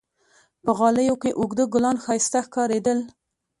په 0.63 0.71
غالیو 0.77 1.15
کې 1.21 1.29
اوږده 1.39 1.65
ګلان 1.73 1.97
ښایسته 2.03 2.39
ښکارېدل. 2.47 2.99